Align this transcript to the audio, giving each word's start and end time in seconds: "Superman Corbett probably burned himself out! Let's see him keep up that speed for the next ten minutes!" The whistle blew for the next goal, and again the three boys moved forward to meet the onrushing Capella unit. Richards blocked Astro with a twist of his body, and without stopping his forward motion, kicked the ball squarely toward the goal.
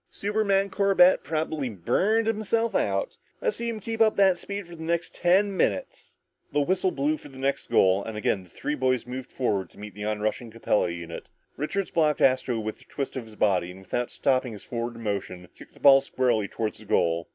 "Superman 0.09 0.71
Corbett 0.71 1.23
probably 1.23 1.69
burned 1.69 2.25
himself 2.25 2.73
out! 2.73 3.19
Let's 3.39 3.57
see 3.57 3.69
him 3.69 3.79
keep 3.79 4.01
up 4.01 4.15
that 4.15 4.39
speed 4.39 4.67
for 4.67 4.75
the 4.75 4.81
next 4.81 5.13
ten 5.13 5.55
minutes!" 5.55 6.17
The 6.51 6.61
whistle 6.61 6.89
blew 6.89 7.17
for 7.17 7.29
the 7.29 7.37
next 7.37 7.69
goal, 7.69 8.03
and 8.03 8.17
again 8.17 8.41
the 8.41 8.49
three 8.49 8.73
boys 8.73 9.05
moved 9.05 9.31
forward 9.31 9.69
to 9.69 9.77
meet 9.79 9.93
the 9.93 10.05
onrushing 10.05 10.49
Capella 10.49 10.89
unit. 10.89 11.29
Richards 11.55 11.91
blocked 11.91 12.19
Astro 12.19 12.59
with 12.59 12.81
a 12.81 12.85
twist 12.85 13.15
of 13.15 13.25
his 13.25 13.35
body, 13.35 13.69
and 13.69 13.81
without 13.81 14.09
stopping 14.09 14.53
his 14.53 14.63
forward 14.63 14.97
motion, 14.97 15.47
kicked 15.53 15.75
the 15.75 15.79
ball 15.79 16.01
squarely 16.01 16.47
toward 16.47 16.73
the 16.73 16.85
goal. 16.85 17.27